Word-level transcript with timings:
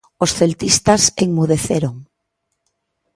Os 0.23 0.31
celtistas 0.39 1.01
enmudeceron. 1.25 1.95